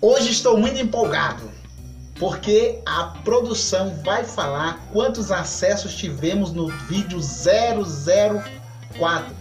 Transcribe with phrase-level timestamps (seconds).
[0.00, 1.50] Hoje estou muito empolgado,
[2.18, 8.42] porque a produção vai falar quantos acessos tivemos no vídeo 004.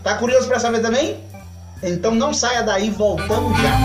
[0.03, 1.23] Tá curioso para saber também?
[1.83, 3.75] Então não saia daí, voltamos já.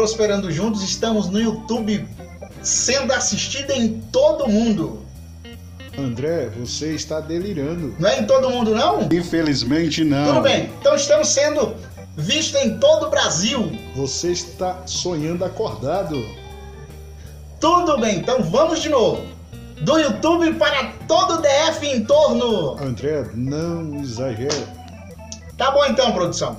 [0.00, 0.82] Prosperando Juntos.
[0.82, 2.08] Estamos no YouTube
[2.62, 5.02] sendo assistido em todo mundo.
[5.98, 7.94] André, você está delirando.
[7.98, 9.06] Não é em todo mundo, não?
[9.12, 10.28] Infelizmente não.
[10.28, 10.70] Tudo bem.
[10.80, 11.74] Então estamos sendo
[12.16, 13.78] vistos em todo o Brasil.
[13.94, 16.26] Você está sonhando acordado.
[17.60, 18.20] Tudo bem.
[18.20, 19.22] Então vamos de novo.
[19.82, 22.82] Do YouTube para todo o DF em torno.
[22.82, 24.64] André, não exagere.
[25.58, 26.56] Tá bom então, produção.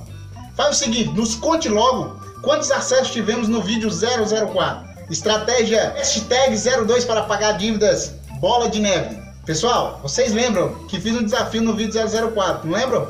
[0.54, 4.92] Faz o seguinte, nos conte logo quantos acessos tivemos no vídeo 004.
[5.08, 9.22] Estratégia hashtag 02 para pagar dívidas bola de neve.
[9.46, 13.08] Pessoal, vocês lembram que fiz um desafio no vídeo 004, não lembram?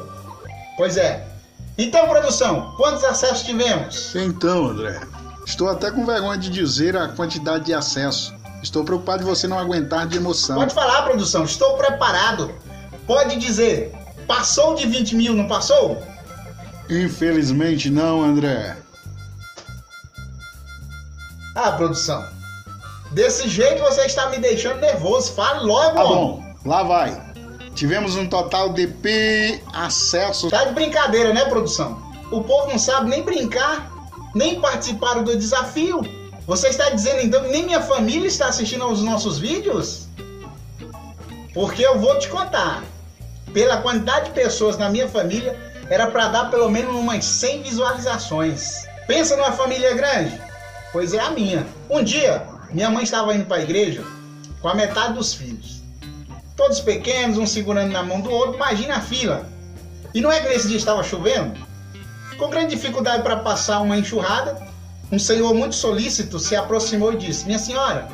[0.76, 1.26] Pois é.
[1.76, 4.14] Então, produção, quantos acessos tivemos?
[4.14, 5.00] Então, André,
[5.46, 8.34] estou até com vergonha de dizer a quantidade de acesso.
[8.62, 10.56] Estou preocupado de você não aguentar de emoção.
[10.56, 12.54] Pode falar, produção, estou preparado.
[13.06, 13.92] Pode dizer,
[14.26, 16.02] passou de 20 mil, não passou?
[16.88, 18.76] Infelizmente não, André.
[21.54, 22.24] Ah, produção.
[23.10, 25.32] Desse jeito você está me deixando nervoso.
[25.32, 27.32] Fale logo, Tá bom, lá vai.
[27.74, 30.50] Tivemos um total de P acessos.
[30.50, 32.00] Tá de brincadeira, né, produção?
[32.30, 33.90] O povo não sabe nem brincar,
[34.34, 36.00] nem participaram do desafio.
[36.46, 40.08] Você está dizendo então que nem minha família está assistindo aos nossos vídeos?
[41.54, 42.82] Porque eu vou te contar.
[43.52, 45.58] Pela quantidade de pessoas na minha família,
[45.90, 48.86] era para dar pelo menos umas 100 visualizações.
[49.06, 50.40] Pensa numa família grande?
[50.92, 51.66] Pois é a minha.
[51.88, 54.04] Um dia, minha mãe estava indo para a igreja
[54.60, 55.82] com a metade dos filhos.
[56.54, 59.48] Todos pequenos, um segurando na mão do outro, imagina a fila.
[60.14, 61.58] E não é que nesse dia estava chovendo?
[62.36, 64.60] Com grande dificuldade para passar uma enxurrada,
[65.10, 68.08] um senhor muito solícito se aproximou e disse: Minha senhora,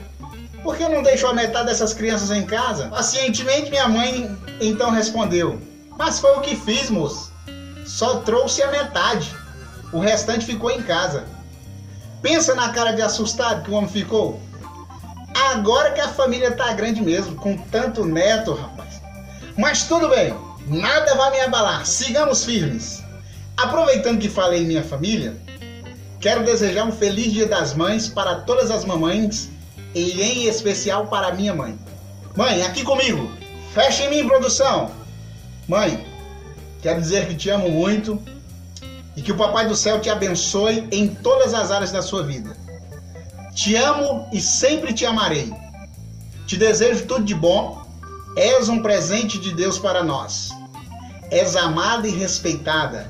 [0.62, 2.86] por que não deixou a metade dessas crianças em casa?
[2.88, 5.60] Pacientemente, minha mãe então respondeu:
[5.96, 7.32] Mas foi o que fiz, moço.
[7.84, 9.34] Só trouxe a metade.
[9.92, 11.24] O restante ficou em casa.
[12.22, 14.40] Pensa na cara de assustado que o homem ficou.
[15.52, 19.00] Agora que a família tá grande mesmo, com tanto neto, rapaz.
[19.56, 20.34] Mas tudo bem,
[20.66, 21.86] nada vai me abalar.
[21.86, 23.02] Sigamos firmes.
[23.56, 25.36] Aproveitando que falei em minha família,
[26.20, 29.48] quero desejar um feliz Dia das Mães para todas as mamães
[29.94, 31.78] e em especial para minha mãe.
[32.36, 33.30] Mãe, aqui comigo.
[33.72, 34.90] Fecha em mim, produção.
[35.68, 36.04] Mãe,
[36.82, 38.20] quero dizer que te amo muito
[39.18, 42.56] e que o Papai do Céu te abençoe em todas as áreas da sua vida.
[43.52, 45.52] Te amo e sempre te amarei.
[46.46, 47.82] Te desejo tudo de bom.
[48.36, 50.50] És um presente de Deus para nós.
[51.32, 53.08] És amada e respeitada.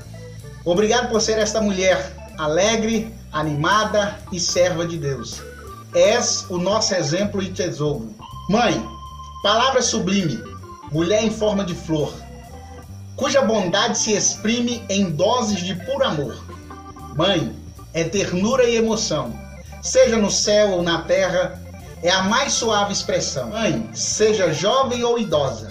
[0.65, 5.43] Obrigado por ser esta mulher alegre, animada e serva de Deus.
[5.93, 8.11] És o nosso exemplo e tesouro.
[8.49, 8.83] Mãe,
[9.43, 10.41] palavra sublime,
[10.91, 12.11] mulher em forma de flor,
[13.19, 16.41] cuja bondade se exprime em doses de puro amor.
[17.17, 17.53] Mãe,
[17.93, 19.37] é ternura e emoção,
[19.81, 21.61] seja no céu ou na terra,
[22.01, 23.49] é a mais suave expressão.
[23.49, 25.69] Mãe, seja jovem ou idosa,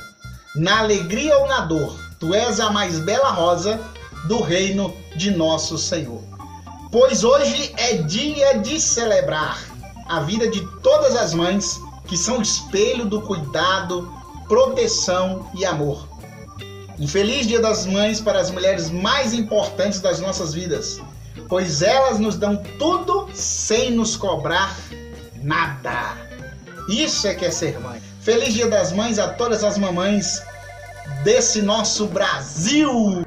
[0.54, 3.81] na alegria ou na dor, tu és a mais bela rosa
[4.26, 6.22] do reino de nosso Senhor.
[6.92, 9.58] Pois hoje é dia de celebrar
[10.06, 14.12] a vida de todas as mães que são espelho do cuidado,
[14.47, 16.17] proteção e amor.
[17.00, 21.00] Um feliz Dia das Mães para as mulheres mais importantes das nossas vidas,
[21.48, 24.76] pois elas nos dão tudo sem nos cobrar
[25.37, 26.16] nada.
[26.88, 28.03] Isso é que é ser mãe.
[28.20, 30.42] Feliz Dia das Mães a todas as mamães
[31.22, 33.25] desse nosso Brasil!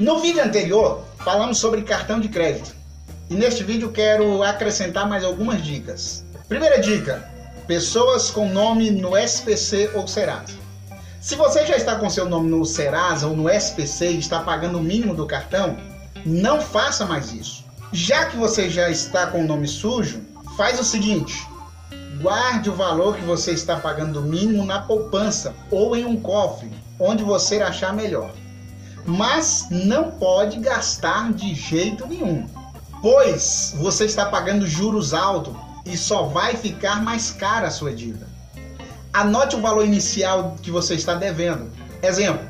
[0.00, 2.74] No vídeo anterior, falamos sobre cartão de crédito.
[3.30, 6.24] E neste vídeo quero acrescentar mais algumas dicas.
[6.48, 7.31] Primeira dica:
[7.72, 10.58] pessoas com nome no SPC ou Serasa.
[11.22, 14.76] Se você já está com seu nome no Serasa ou no SPC e está pagando
[14.76, 15.78] o mínimo do cartão,
[16.26, 17.64] não faça mais isso.
[17.90, 20.20] Já que você já está com o nome sujo,
[20.54, 21.48] faz o seguinte:
[22.20, 26.70] guarde o valor que você está pagando o mínimo na poupança ou em um cofre,
[27.00, 28.32] onde você achar melhor.
[29.06, 32.46] Mas não pode gastar de jeito nenhum,
[33.00, 38.26] pois você está pagando juros altos e só vai ficar mais cara a sua dívida.
[39.12, 41.70] anote o valor inicial que você está devendo.
[42.02, 42.46] Exemplo,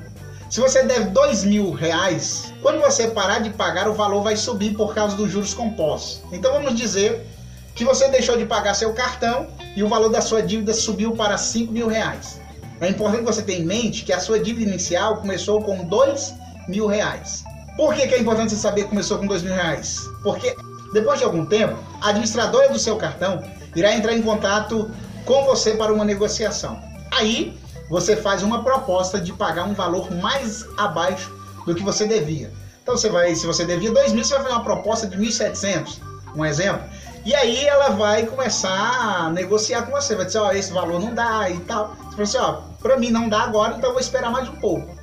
[0.49, 4.75] se você deve dois mil reais, quando você parar de pagar, o valor vai subir
[4.76, 6.23] por causa dos juros compostos.
[6.31, 7.26] Então vamos dizer
[7.75, 11.37] que você deixou de pagar seu cartão e o valor da sua dívida subiu para
[11.38, 12.40] cinco mil reais.
[12.81, 16.34] É importante você ter em mente que a sua dívida inicial começou com dois
[16.69, 17.44] mil reais.
[17.76, 20.00] Por que, que é importante você saber que começou com dois mil reais?
[20.23, 20.55] Porque
[20.93, 23.43] depois de algum tempo, a administradora do seu cartão
[23.75, 24.91] irá entrar em contato
[25.25, 26.81] com você para uma negociação.
[27.11, 27.56] Aí
[27.89, 31.33] você faz uma proposta de pagar um valor mais abaixo
[31.67, 32.50] do que você devia.
[32.83, 35.99] Então você vai, se você devia 2 mil, você vai fazer uma proposta de 1.700,
[36.35, 36.83] um exemplo.
[37.25, 41.00] E aí ela vai começar a negociar com você, vai dizer, ó, oh, esse valor
[41.00, 41.94] não dá e tal.
[42.11, 44.56] Você fala assim, ó, para mim não dá agora, então eu vou esperar mais um
[44.56, 44.97] pouco.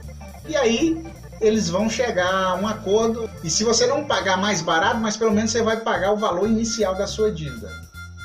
[0.48, 1.02] E aí
[1.42, 5.32] eles vão chegar a um acordo e se você não pagar mais barato, mas pelo
[5.32, 7.70] menos você vai pagar o valor inicial da sua dívida.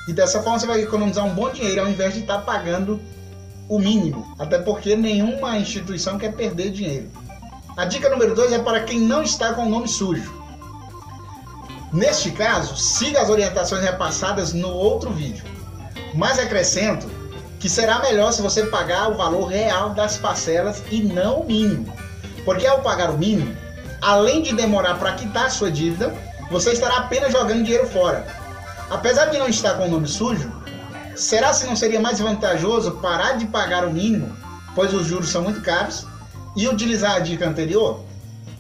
[0.08, 3.00] E dessa forma você vai economizar um bom dinheiro ao invés de estar tá pagando
[3.68, 7.10] o mínimo, até porque nenhuma instituição quer perder dinheiro.
[7.76, 10.44] A dica número 2 é para quem não está com o nome sujo.
[11.92, 15.44] Neste caso, siga as orientações repassadas no outro vídeo.
[16.12, 17.08] Mas acrescento
[17.58, 21.92] que será melhor se você pagar o valor real das parcelas e não o mínimo.
[22.44, 23.56] Porque ao pagar o mínimo,
[24.00, 26.14] além de demorar para quitar a sua dívida,
[26.50, 28.26] você estará apenas jogando dinheiro fora.
[28.90, 30.52] Apesar de não estar com o nome sujo,
[31.14, 34.36] Será se não seria mais vantajoso parar de pagar o mínimo,
[34.74, 36.06] pois os juros são muito caros,
[36.56, 38.00] e utilizar a dica anterior?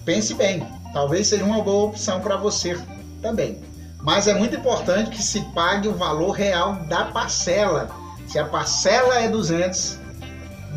[0.04, 2.78] Pense bem, talvez seja uma boa opção para você
[3.20, 3.60] também.
[4.02, 7.90] Mas é muito importante que se pague o valor real da parcela.
[8.28, 9.98] Se a parcela é 200,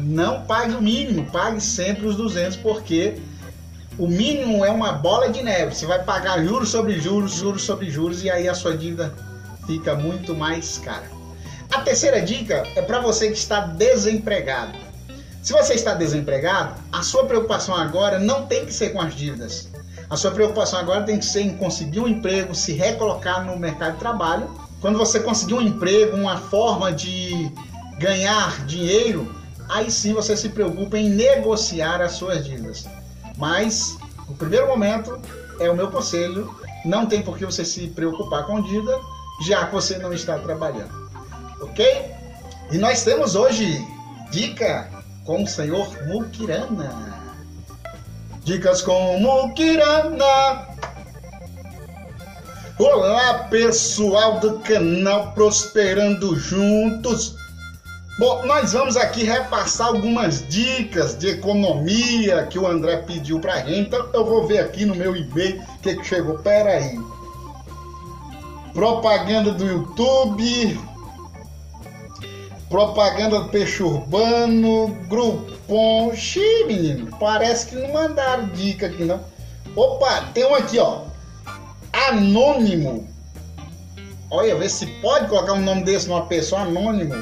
[0.01, 3.19] não pague o mínimo, pague sempre os 200, porque
[3.97, 5.75] o mínimo é uma bola de neve.
[5.75, 9.13] Você vai pagar juros sobre juros, juros sobre juros, e aí a sua dívida
[9.65, 11.09] fica muito mais cara.
[11.71, 14.77] A terceira dica é para você que está desempregado.
[15.41, 19.69] Se você está desempregado, a sua preocupação agora não tem que ser com as dívidas.
[20.09, 23.93] A sua preocupação agora tem que ser em conseguir um emprego, se recolocar no mercado
[23.93, 24.49] de trabalho.
[24.79, 27.51] Quando você conseguir um emprego, uma forma de
[27.97, 29.33] ganhar dinheiro,
[29.69, 32.85] aí sim você se preocupa em negociar as suas dívidas.
[33.37, 33.97] Mas
[34.27, 35.19] o primeiro momento
[35.59, 36.53] é o meu conselho,
[36.85, 38.97] não tem por que você se preocupar com dívida,
[39.45, 41.07] já que você não está trabalhando
[41.61, 42.11] ok?
[42.71, 43.85] E nós temos hoje
[44.31, 44.89] dica
[45.25, 47.17] com o senhor Mukirana.
[48.43, 50.67] Dicas com Mukirana.
[52.79, 57.35] Olá pessoal do canal Prosperando Juntos.
[58.19, 63.87] Bom, nós vamos aqui repassar algumas dicas de economia que o André pediu pra gente.
[63.87, 66.39] Então eu vou ver aqui no meu e-mail o que, que chegou.
[66.39, 66.99] Pera aí.
[68.73, 70.79] Propaganda do YouTube,
[72.69, 76.13] Propaganda do peixe urbano, Groupon.
[76.13, 79.21] Xiii, menino, parece que não mandaram dica aqui não.
[79.75, 81.03] Opa, tem um aqui, ó.
[82.09, 83.07] Anônimo.
[84.29, 87.15] Olha, vê se pode colocar um nome desse numa pessoa anônimo.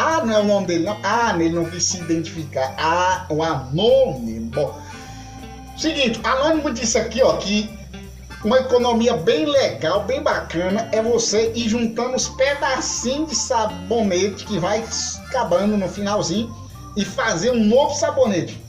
[0.00, 0.96] Ah, não é o nome dele, não.
[1.02, 2.72] Ah, ele não quis se identificar.
[2.78, 4.48] Ah, o anônimo.
[4.52, 4.80] Bom,
[5.76, 7.68] seguinte, anônimo disse aqui, ó, que
[8.44, 14.60] uma economia bem legal, bem bacana, é você ir juntando os pedacinhos de sabonete que
[14.60, 14.84] vai
[15.26, 16.54] acabando no finalzinho
[16.96, 18.62] e fazer um novo sabonete.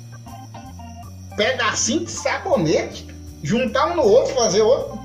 [1.38, 3.06] Pedacinho de sabonete,
[3.44, 4.98] juntar um no outro, fazer outro.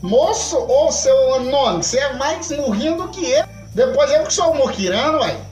[0.00, 3.44] Moço ou seu nome, você é mais murrinho do que eu.
[3.74, 5.47] Depois eu que sou murquirano, ué.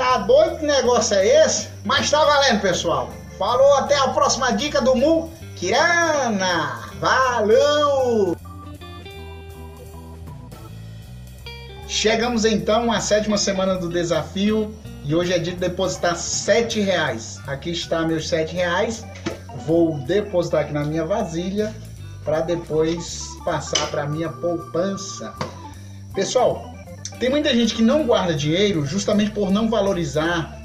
[0.00, 1.68] Tá doido que negócio é esse?
[1.84, 3.10] Mas tá valendo, pessoal.
[3.38, 6.90] Falou, até a próxima dica do Mukirana.
[6.98, 8.34] Valeu!
[11.86, 17.38] Chegamos então à sétima semana do desafio e hoje é dia de depositar sete reais.
[17.46, 19.04] Aqui está meus sete reais.
[19.66, 21.74] Vou depositar aqui na minha vasilha
[22.24, 25.34] para depois passar para minha poupança.
[26.14, 26.69] Pessoal,
[27.20, 30.58] tem muita gente que não guarda dinheiro justamente por não valorizar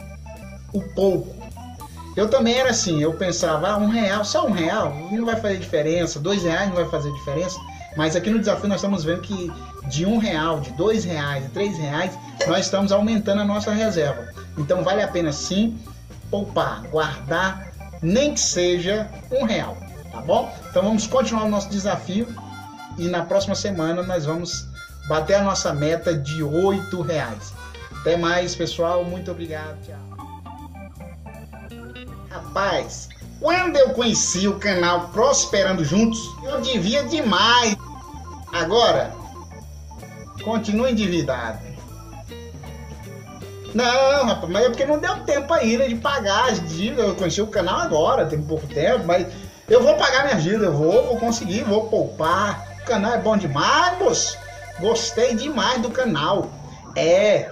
[0.74, 1.36] o pouco.
[2.16, 5.58] Eu também era assim, eu pensava, ah, um real, só um real, não vai fazer
[5.58, 7.60] diferença, dois reais não vai fazer diferença.
[7.98, 9.52] Mas aqui no desafio nós estamos vendo que
[9.90, 14.30] de um real, de dois reais, de três reais, nós estamos aumentando a nossa reserva.
[14.58, 15.78] Então vale a pena sim
[16.32, 17.70] poupar, guardar,
[18.02, 19.78] nem que seja um real,
[20.10, 20.54] tá bom?
[20.70, 22.28] Então vamos continuar o nosso desafio
[22.98, 24.74] e na próxima semana nós vamos
[25.08, 27.54] bater a nossa meta de oito reais.
[28.02, 29.04] Até mais, pessoal.
[29.04, 29.78] Muito obrigado.
[29.86, 29.96] Tchau.
[32.30, 33.10] Rapaz,
[33.40, 37.76] quando eu conheci o canal Prosperando Juntos, eu devia demais.
[38.52, 39.14] Agora,
[40.44, 41.60] continue endividado.
[43.74, 47.08] Não, rapaz, mas é porque não deu tempo ainda de pagar as dívidas.
[47.08, 49.28] Eu conheci o canal agora, tem pouco tempo, mas
[49.68, 52.66] eu vou pagar minhas dívidas, eu vou, vou conseguir, vou poupar.
[52.82, 54.38] O canal é bom demais, moço.
[54.80, 56.50] Gostei demais do canal.
[56.96, 57.52] É.